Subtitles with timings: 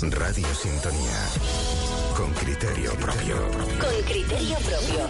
[0.00, 1.18] Radio Sintonía.
[2.16, 3.36] Con criterio propio.
[3.80, 5.00] Con criterio propio.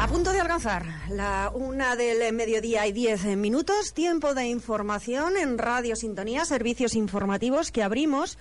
[0.00, 5.58] A punto de alcanzar la una del mediodía y diez minutos, tiempo de información en
[5.58, 8.36] Radio Sintonía, servicios informativos que abrimos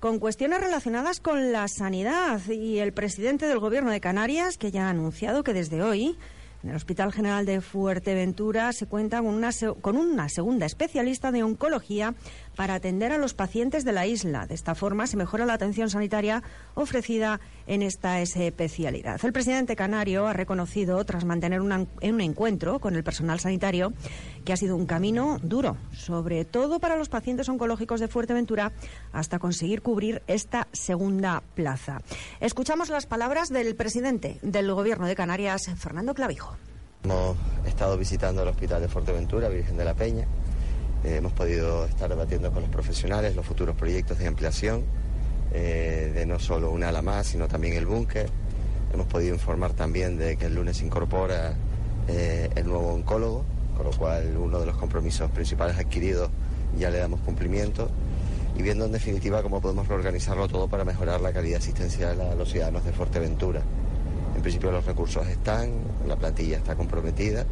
[0.00, 2.40] con cuestiones relacionadas con la sanidad.
[2.48, 6.16] Y el presidente del Gobierno de Canarias, que ya ha anunciado que desde hoy
[6.62, 11.42] en el Hospital General de Fuerteventura se cuenta con una, con una segunda especialista de
[11.42, 12.14] oncología
[12.56, 14.46] para atender a los pacientes de la isla.
[14.46, 16.42] De esta forma se mejora la atención sanitaria
[16.74, 19.24] ofrecida en esta especialidad.
[19.24, 21.86] El presidente canario ha reconocido, tras mantener un
[22.20, 23.92] encuentro con el personal sanitario,
[24.44, 28.72] que ha sido un camino duro, sobre todo para los pacientes oncológicos de Fuerteventura,
[29.12, 32.00] hasta conseguir cubrir esta segunda plaza.
[32.40, 36.56] Escuchamos las palabras del presidente del Gobierno de Canarias, Fernando Clavijo.
[37.04, 37.36] Hemos
[37.66, 40.26] estado visitando el Hospital de Fuerteventura, Virgen de la Peña,
[41.06, 44.82] eh, hemos podido estar debatiendo con los profesionales los futuros proyectos de ampliación
[45.52, 48.28] eh, de no solo un ala más, sino también el búnker.
[48.92, 51.54] Hemos podido informar también de que el lunes incorpora
[52.08, 53.44] eh, el nuevo oncólogo,
[53.76, 56.28] con lo cual uno de los compromisos principales adquiridos
[56.76, 57.88] ya le damos cumplimiento
[58.56, 62.50] y viendo en definitiva cómo podemos reorganizarlo todo para mejorar la calidad asistencial a los
[62.50, 63.62] ciudadanos de Fuerteventura.
[64.34, 65.70] En principio los recursos están,
[66.08, 67.46] la plantilla está comprometida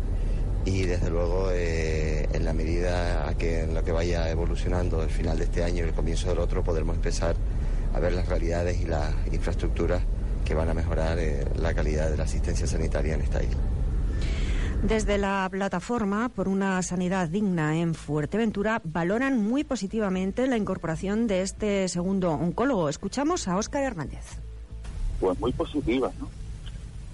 [0.65, 5.11] y desde luego eh, en la medida a que en lo que vaya evolucionando el
[5.11, 7.37] final de este año y el comienzo del otro podremos empezar
[7.95, 10.03] a ver las realidades y las infraestructuras
[10.45, 13.61] que van a mejorar eh, la calidad de la asistencia sanitaria en esta isla.
[14.83, 21.41] Desde la plataforma por una sanidad digna en Fuerteventura valoran muy positivamente la incorporación de
[21.41, 22.91] este segundo oncólogo.
[22.91, 24.39] Escuchamos a Óscar Hernández.
[25.20, 26.29] Pues muy positiva, ¿no?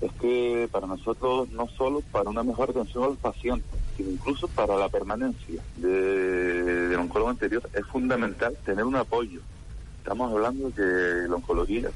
[0.01, 4.77] Es que para nosotros no solo para una mejor atención al paciente, sino incluso para
[4.77, 9.41] la permanencia de, del oncólogo anterior es fundamental tener un apoyo.
[9.99, 11.91] Estamos hablando de la oncología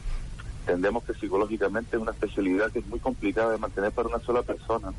[0.66, 4.42] entendemos que psicológicamente es una especialidad que es muy complicada de mantener para una sola
[4.42, 4.92] persona.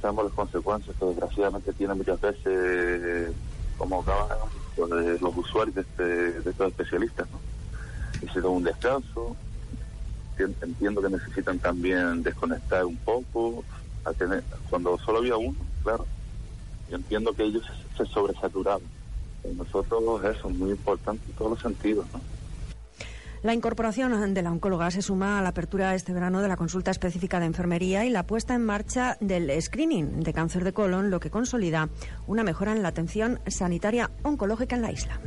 [0.00, 3.32] Sabemos las consecuencias que desgraciadamente tiene muchas veces
[3.76, 4.38] como acaban
[4.76, 6.04] los usuarios de, este,
[6.40, 7.28] de estos especialistas.
[7.30, 7.38] ¿no?
[8.22, 9.36] Necesitan un descanso,
[10.44, 13.64] entiendo que necesitan también desconectar un poco,
[14.04, 16.06] a tener, cuando solo había uno, claro,
[16.90, 17.64] yo entiendo que ellos
[17.96, 18.82] se sobresaturaban.
[19.56, 22.06] Nosotros eso es muy importante en todos los sentidos.
[23.42, 26.90] La incorporación de la oncóloga se suma a la apertura este verano de la consulta
[26.90, 31.20] específica de enfermería y la puesta en marcha del screening de cáncer de colon, lo
[31.20, 31.88] que consolida
[32.26, 35.20] una mejora en la atención sanitaria oncológica en la isla.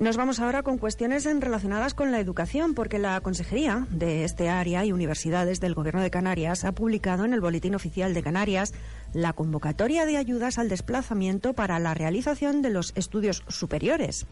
[0.00, 4.82] Nos vamos ahora con cuestiones relacionadas con la educación, porque la Consejería de este área
[4.86, 8.72] y universidades del Gobierno de Canarias ha publicado en el Boletín Oficial de Canarias
[9.12, 14.26] la convocatoria de ayudas al desplazamiento para la realización de los estudios superiores.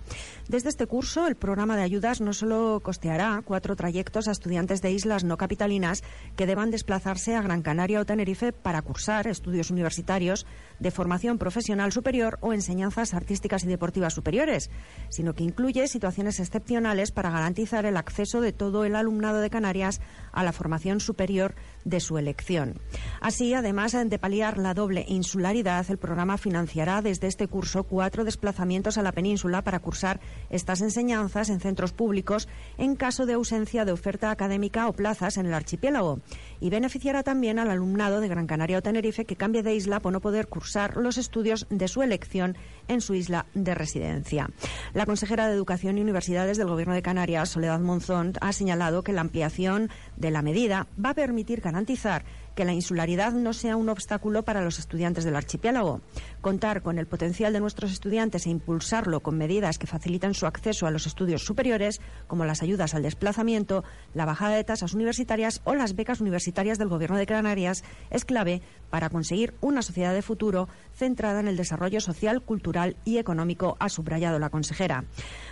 [0.49, 4.93] Desde este curso, el programa de ayudas no solo costeará cuatro trayectos a estudiantes de
[4.93, 6.03] islas no capitalinas
[6.37, 10.47] que deban desplazarse a Gran Canaria o Tenerife para cursar estudios universitarios
[10.78, 14.71] de formación profesional superior o enseñanzas artísticas y deportivas superiores,
[15.09, 20.00] sino que incluye situaciones excepcionales para garantizar el acceso de todo el alumnado de Canarias
[20.33, 22.75] a la formación superior de su elección.
[23.21, 28.99] Así, además de paliar la doble insularidad, el programa financiará desde este curso cuatro desplazamientos
[28.99, 33.93] a la península para cursar estas enseñanzas en centros públicos en caso de ausencia de
[33.93, 36.21] oferta académica o plazas en el archipiélago
[36.61, 40.12] y beneficiará también al alumnado de Gran Canaria o Tenerife que cambie de isla por
[40.12, 42.56] no poder cursar los estudios de su elección
[42.88, 44.50] en su isla de residencia.
[44.94, 49.12] La consejera de Educación y Universidades del Gobierno de Canarias, Soledad Monzón, ha señalado que
[49.12, 52.23] la ampliación de la medida va a permitir garantizar
[52.58, 56.00] que la insularidad no sea un obstáculo para los estudiantes del archipiélago.
[56.41, 60.84] Contar con el potencial de nuestros estudiantes e impulsarlo con medidas que faciliten su acceso
[60.84, 65.76] a los estudios superiores, como las ayudas al desplazamiento, la bajada de tasas universitarias o
[65.76, 70.69] las becas universitarias del Gobierno de Canarias, es clave para conseguir una sociedad de futuro
[70.94, 75.04] centrada en el desarrollo social, cultural y económico, ha subrayado la consejera.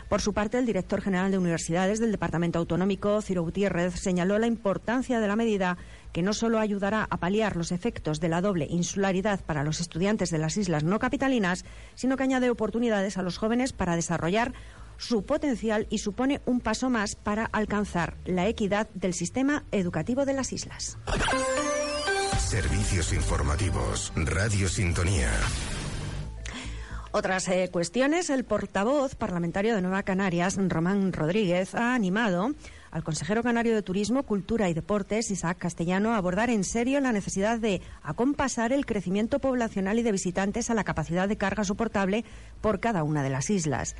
[0.08, 4.48] Por su parte, el director general de Universidades del Departamento Autonómico, Ciro Gutiérrez, señaló la
[4.48, 5.76] importancia de la medida
[6.12, 10.30] que no solo ayudará a paliar los efectos de la doble insularidad para los estudiantes
[10.30, 11.64] de las islas no capitalinas,
[11.94, 14.52] sino que añade oportunidades a los jóvenes para desarrollar
[14.98, 20.32] su potencial y supone un paso más para alcanzar la equidad del sistema educativo de
[20.32, 20.98] las islas.
[22.38, 25.30] Servicios informativos, Radio Sintonía.
[27.16, 32.50] Otras eh, cuestiones, el portavoz parlamentario de Nueva Canarias, Román Rodríguez, ha animado
[32.90, 37.12] al consejero canario de Turismo, Cultura y Deportes, Isaac Castellano, a abordar en serio la
[37.12, 42.26] necesidad de acompasar el crecimiento poblacional y de visitantes a la capacidad de carga soportable
[42.60, 43.96] por cada una de las islas.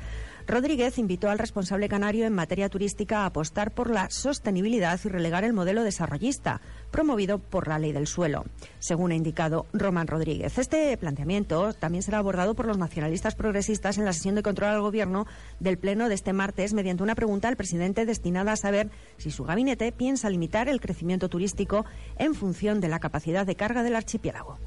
[0.47, 5.43] Rodríguez invitó al responsable canario en materia turística a apostar por la sostenibilidad y relegar
[5.43, 8.45] el modelo desarrollista, promovido por la ley del suelo,
[8.79, 10.57] según ha indicado Román Rodríguez.
[10.57, 14.81] Este planteamiento también será abordado por los nacionalistas progresistas en la sesión de control al
[14.81, 15.27] Gobierno
[15.59, 19.43] del Pleno de este martes mediante una pregunta al presidente destinada a saber si su
[19.43, 21.85] gabinete piensa limitar el crecimiento turístico
[22.17, 24.57] en función de la capacidad de carga del archipiélago.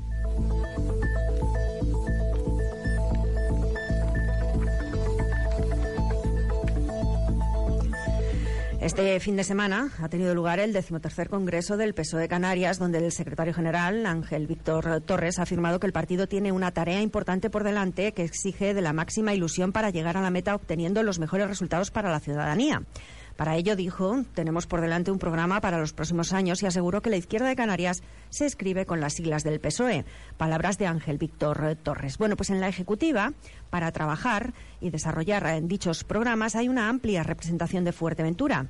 [8.81, 13.13] Este fin de semana ha tenido lugar el decimotercer Congreso del PSOE Canarias, donde el
[13.13, 17.63] secretario general, Ángel Víctor Torres, ha afirmado que el partido tiene una tarea importante por
[17.63, 21.47] delante que exige de la máxima ilusión para llegar a la meta obteniendo los mejores
[21.47, 22.83] resultados para la ciudadanía.
[23.41, 27.09] Para ello, dijo, tenemos por delante un programa para los próximos años y aseguró que
[27.09, 30.05] la izquierda de Canarias se escribe con las siglas del PSOE.
[30.37, 32.19] Palabras de Ángel Víctor Torres.
[32.19, 33.33] Bueno, pues en la Ejecutiva,
[33.71, 34.53] para trabajar
[34.83, 38.67] y desarrollar en dichos programas, hay una amplia representación de Fuerteventura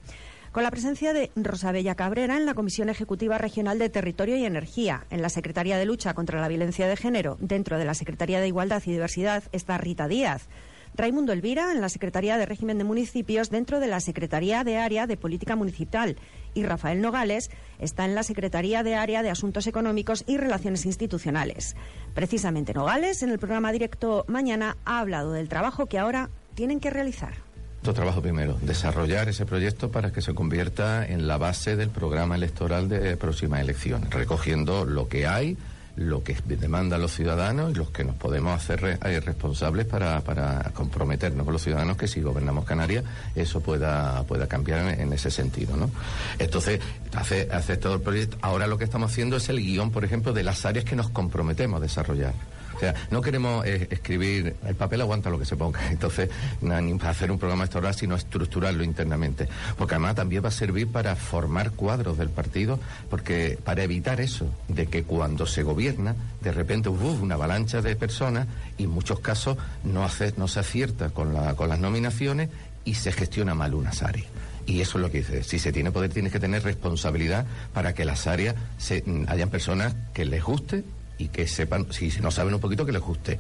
[0.53, 5.05] con la presencia de Rosabella Cabrera en la Comisión Ejecutiva Regional de Territorio y Energía.
[5.11, 8.47] En la Secretaría de Lucha contra la Violencia de Género, dentro de la Secretaría de
[8.47, 10.49] Igualdad y Diversidad, está Rita Díaz.
[10.95, 15.07] Raimundo Elvira en la Secretaría de Régimen de Municipios dentro de la Secretaría de Área
[15.07, 16.17] de Política Municipal
[16.55, 21.77] y Rafael Nogales está en la Secretaría de Área de Asuntos Económicos y Relaciones Institucionales.
[22.15, 26.91] Precisamente Nogales, en el programa directo mañana, ha hablado del trabajo que ahora tienen que
[26.91, 27.35] realizar.
[27.83, 32.35] Nuestro trabajo primero, desarrollar ese proyecto para que se convierta en la base del programa
[32.35, 35.57] electoral de próximas elecciones, recogiendo lo que hay,
[35.97, 40.71] lo que demandan los ciudadanos y los que nos podemos hacer eh, responsables para, para,
[40.75, 43.05] comprometernos con los ciudadanos que si gobernamos Canarias
[43.35, 45.77] eso pueda, pueda cambiar en, ese sentido.
[45.77, 45.91] ¿no?
[46.39, 46.81] Entonces,
[47.15, 48.39] hace, hace todo el proyecto.
[48.41, 51.11] Ahora lo que estamos haciendo es el guion, por ejemplo, de las áreas que nos
[51.11, 52.35] comprometemos a desarrollar.
[52.81, 56.31] O sea, no queremos eh, escribir, el papel aguanta lo que se ponga, entonces,
[56.63, 59.47] ni para hacer un programa electoral, sino estructurarlo internamente.
[59.77, 62.81] Porque además también va a servir para formar cuadros del partido,
[63.11, 67.95] porque para evitar eso, de que cuando se gobierna, de repente hubo una avalancha de
[67.97, 68.47] personas
[68.79, 72.49] y en muchos casos no, hace, no se acierta con, la, con las nominaciones
[72.87, 74.29] y se gestiona mal unas áreas.
[74.65, 75.43] Y eso es lo que dice.
[75.43, 77.45] Si se tiene poder, tienes que tener responsabilidad
[77.75, 80.83] para que las áreas se, hayan personas que les guste
[81.21, 83.39] y que sepan, si no saben un poquito, que les guste.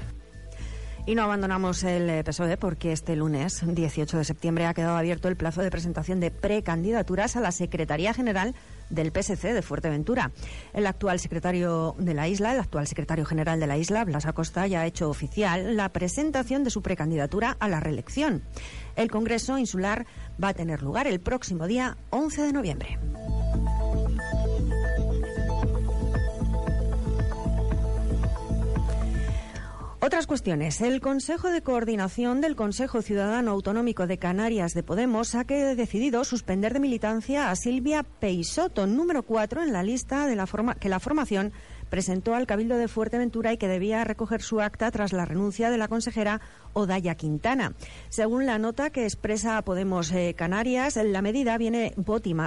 [1.06, 5.28] Y no abandonamos el eh, PSOE porque este lunes, 18 de septiembre, ha quedado abierto
[5.28, 8.54] el plazo de presentación de precandidaturas a la Secretaría General
[8.90, 10.30] del PSC de Fuerteventura.
[10.74, 14.66] El actual secretario de la isla, el actual secretario general de la isla, Blas Acosta,
[14.66, 18.42] ya ha hecho oficial la presentación de su precandidatura a la reelección.
[18.94, 20.06] El Congreso Insular
[20.42, 22.98] va a tener lugar el próximo día 11 de noviembre.
[30.02, 30.80] Otras cuestiones.
[30.80, 36.72] El Consejo de Coordinación del Consejo Ciudadano Autonómico de Canarias de Podemos ha decidido suspender
[36.72, 41.00] de militancia a Silvia Peisoto, número 4 en la lista de la forma que la
[41.00, 41.52] formación
[41.90, 45.76] presentó al Cabildo de Fuerteventura y que debía recoger su acta tras la renuncia de
[45.78, 46.40] la consejera
[46.72, 47.74] Odaya Quintana.
[48.08, 51.94] Según la nota que expresa Podemos eh, Canarias, la medida viene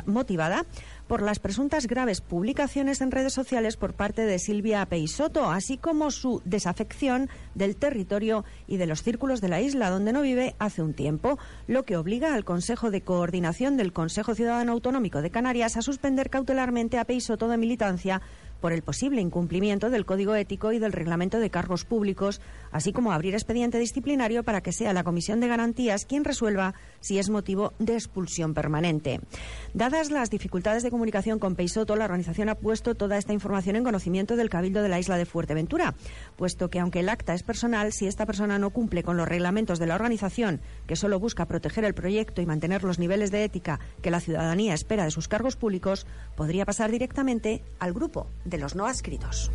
[0.06, 0.65] motivada
[1.08, 6.10] por las presuntas graves publicaciones en redes sociales por parte de Silvia Peisoto, así como
[6.10, 10.82] su desafección del territorio y de los círculos de la isla donde no vive hace
[10.82, 15.75] un tiempo, lo que obliga al Consejo de Coordinación del Consejo Ciudadano Autonómico de Canarias
[15.75, 18.22] a suspender cautelarmente a Peisoto de militancia
[18.63, 22.39] por el posible incumplimiento del Código Ético y del Reglamento de Cargos Públicos,
[22.72, 27.20] así como abrir expediente disciplinario para que sea la Comisión de Garantías quien resuelva si
[27.20, 29.20] es motivo de expulsión permanente.
[29.74, 33.84] Dadas las dificultades de comunicación con Peisoto, la organización ha puesto toda esta información en
[33.84, 35.96] conocimiento del Cabildo de la isla de Fuerteventura,
[36.38, 39.77] puesto que aunque el acta es personal, si esta persona no cumple con los reglamentos
[39.77, 43.82] de la organización, que solo busca proteger el proyecto y mantener los niveles de ética
[44.01, 48.86] que la ciudadanía espera de sus cargos públicos, podría pasar directamente al grupo los no
[48.86, 49.51] adscritos.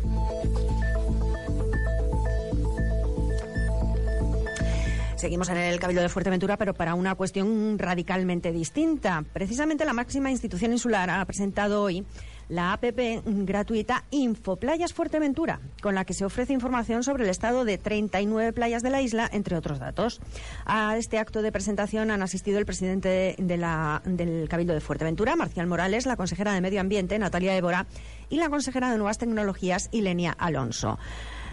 [5.19, 9.25] Seguimos en el Cabildo de Fuerteventura, pero para una cuestión radicalmente distinta.
[9.33, 12.05] Precisamente la máxima institución insular ha presentado hoy
[12.49, 17.77] la APP gratuita Infoplayas Fuerteventura, con la que se ofrece información sobre el estado de
[17.77, 20.19] 39 playas de la isla, entre otros datos.
[20.65, 23.59] A este acto de presentación han asistido el presidente de
[24.05, 27.85] del Cabildo de Fuerteventura, Marcial Morales, la consejera de Medio Ambiente, Natalia Évora,
[28.29, 30.97] y la consejera de Nuevas Tecnologías, Ilenia Alonso.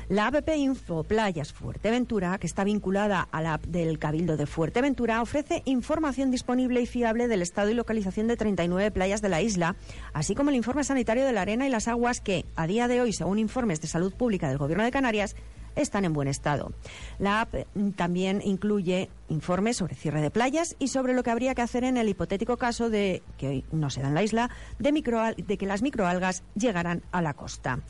[0.09, 5.21] La app Info Playas Fuerteventura, que está vinculada a la app del Cabildo de Fuerteventura,
[5.21, 9.75] ofrece información disponible y fiable del estado y localización de 39 playas de la isla,
[10.12, 13.00] así como el informe sanitario de la arena y las aguas que, a día de
[13.00, 15.35] hoy, según informes de salud pública del Gobierno de Canarias,
[15.75, 16.73] están en buen estado.
[17.18, 17.54] La app
[17.97, 21.97] también incluye informes sobre cierre de playas y sobre lo que habría que hacer en
[21.97, 25.66] el hipotético caso de, que hoy no se da en la isla, de, de que
[25.66, 27.80] las microalgas llegaran a la costa.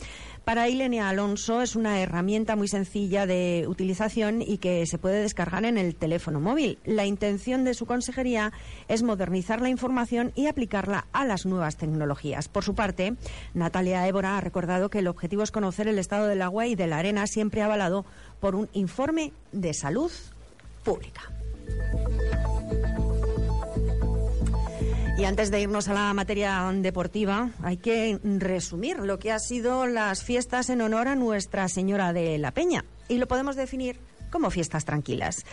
[0.45, 5.65] Para Ilenia Alonso es una herramienta muy sencilla de utilización y que se puede descargar
[5.65, 6.79] en el teléfono móvil.
[6.85, 8.53] La intención de su consejería
[8.87, 12.49] es modernizar la información y aplicarla a las nuevas tecnologías.
[12.49, 13.17] Por su parte,
[13.55, 16.87] Natalia Évora ha recordado que el objetivo es conocer el estado del agua y de
[16.87, 18.05] la arena, siempre avalado
[18.41, 20.13] por un informe de salud
[20.87, 21.21] pública.
[25.19, 29.87] Y antes de irnos a la materia deportiva, hay que resumir lo que ha sido
[29.87, 32.85] las fiestas en honor a Nuestra Señora de la Peña.
[33.09, 33.99] Y lo podemos definir
[34.31, 35.45] como fiestas tranquilas.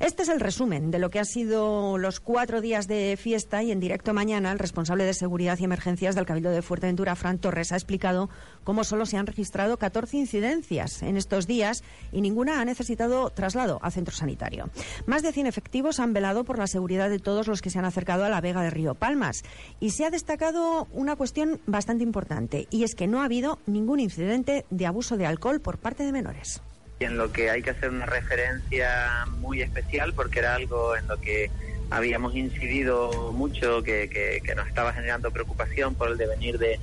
[0.00, 3.70] Este es el resumen de lo que han sido los cuatro días de fiesta y
[3.70, 7.70] en directo mañana el responsable de Seguridad y Emergencias del Cabildo de Fuerteventura, Fran Torres,
[7.70, 8.28] ha explicado
[8.64, 13.78] cómo solo se han registrado 14 incidencias en estos días y ninguna ha necesitado traslado
[13.82, 14.68] a centro sanitario.
[15.06, 17.84] Más de 100 efectivos han velado por la seguridad de todos los que se han
[17.84, 19.44] acercado a la Vega de Río Palmas
[19.78, 24.00] y se ha destacado una cuestión bastante importante y es que no ha habido ningún
[24.00, 26.63] incidente de abuso de alcohol por parte de menores
[27.00, 31.20] en lo que hay que hacer una referencia muy especial porque era algo en lo
[31.20, 31.50] que
[31.90, 36.80] habíamos incidido mucho, que, que, nos estaba generando preocupación por el devenir de,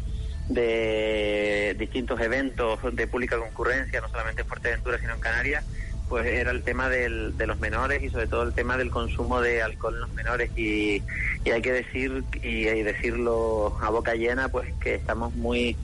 [0.48, 5.66] de distintos eventos de pública concurrencia, no solamente en Fuerteventura, sino en Canarias,
[6.08, 9.42] pues era el tema del, de los menores y sobre todo el tema del consumo
[9.42, 10.52] de alcohol en los menores.
[10.58, 11.02] Y,
[11.46, 15.78] y hay que decir, y, y decirlo a boca llena, pues que estamos muy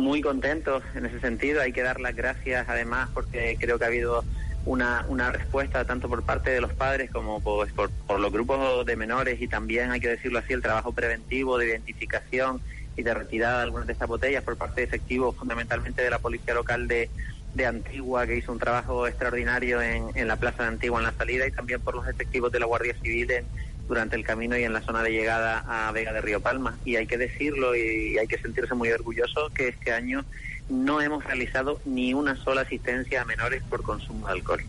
[0.00, 1.60] muy contentos en ese sentido.
[1.60, 4.24] Hay que dar las gracias además porque creo que ha habido
[4.66, 8.84] una, una respuesta tanto por parte de los padres como pues, por, por, los grupos
[8.84, 12.60] de menores y también hay que decirlo así el trabajo preventivo de identificación
[12.96, 16.18] y de retirada de algunas de estas botellas por parte de efectivos fundamentalmente de la
[16.18, 17.08] policía local de,
[17.54, 21.12] de Antigua que hizo un trabajo extraordinario en, en la plaza de Antigua en la
[21.12, 23.46] salida y también por los efectivos de la Guardia Civil en,
[23.90, 26.78] durante el camino y en la zona de llegada a Vega de Río Palma.
[26.84, 30.24] Y hay que decirlo y hay que sentirse muy orgulloso que este año
[30.68, 34.62] no hemos realizado ni una sola asistencia a menores por consumo de alcohol.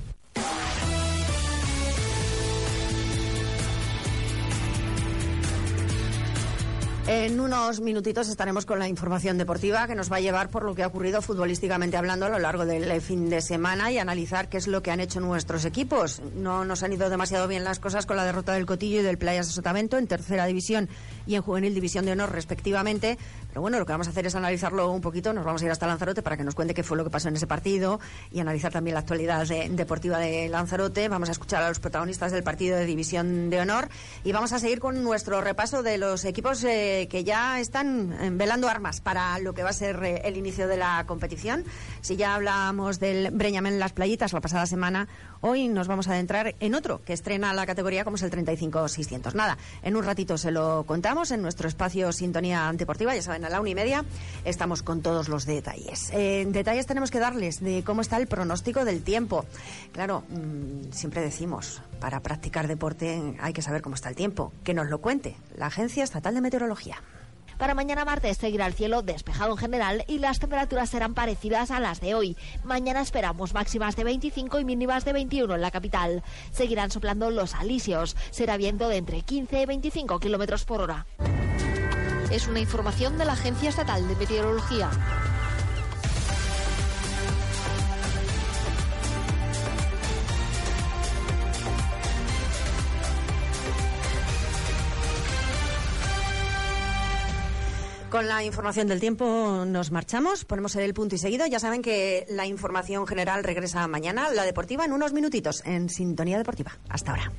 [7.08, 10.76] En unos minutitos estaremos con la información deportiva que nos va a llevar por lo
[10.76, 14.58] que ha ocurrido futbolísticamente hablando a lo largo del fin de semana y analizar qué
[14.58, 16.22] es lo que han hecho nuestros equipos.
[16.36, 19.18] No nos han ido demasiado bien las cosas con la derrota del Cotillo y del
[19.18, 20.90] Playas de Sotavento en tercera división
[21.26, 23.18] y en juvenil división de honor respectivamente.
[23.52, 25.34] Pero bueno, lo que vamos a hacer es analizarlo un poquito.
[25.34, 27.28] Nos vamos a ir hasta Lanzarote para que nos cuente qué fue lo que pasó
[27.28, 28.00] en ese partido
[28.32, 31.08] y analizar también la actualidad deportiva de Lanzarote.
[31.10, 33.90] Vamos a escuchar a los protagonistas del partido de división de honor
[34.24, 36.64] y vamos a seguir con nuestro repaso de los equipos.
[36.64, 40.38] Eh, que ya están eh, velando armas para lo que va a ser eh, el
[40.38, 41.66] inicio de la competición.
[42.02, 45.08] Si ya hablábamos del Breñamen Las Playitas la pasada semana,
[45.42, 49.34] hoy nos vamos a adentrar en otro que estrena la categoría como es el 35-600.
[49.34, 53.50] Nada, en un ratito se lo contamos en nuestro espacio Sintonía Deportiva, ya saben, a
[53.50, 54.06] la una y media
[54.46, 56.10] estamos con todos los detalles.
[56.14, 59.46] Eh, detalles tenemos que darles de cómo está el pronóstico del tiempo.
[59.92, 64.54] Claro, mm, siempre decimos, para practicar deporte hay que saber cómo está el tiempo.
[64.64, 67.02] Que nos lo cuente la Agencia Estatal de Meteorología.
[67.62, 71.80] Para mañana martes seguirá el cielo despejado en general y las temperaturas serán parecidas a
[71.80, 72.36] las de hoy.
[72.64, 76.24] Mañana esperamos máximas de 25 y mínimas de 21 en la capital.
[76.52, 78.18] Seguirán soplando los alisios.
[78.32, 81.06] Será viento de entre 15 y 25 kilómetros por hora.
[82.32, 84.90] Es una información de la Agencia Estatal de Meteorología.
[98.10, 101.46] Con la información del tiempo nos marchamos, ponemos el punto y seguido.
[101.48, 106.38] Ya saben que la información general regresa mañana, la deportiva, en unos minutitos en Sintonía
[106.38, 106.78] Deportiva.
[106.90, 107.32] Hasta ahora.